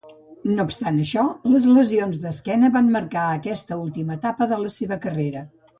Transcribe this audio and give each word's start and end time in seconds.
No 0.51 0.63
obstant 0.69 0.97
això, 1.03 1.25
les 1.51 1.67
lesions 1.75 2.19
d'esquena 2.25 2.73
van 2.79 2.91
marcar 2.99 3.29
aquesta 3.37 3.81
última 3.87 4.21
etapa 4.21 4.53
de 4.55 4.63
la 4.67 4.77
seva 4.81 5.03
carrera. 5.07 5.51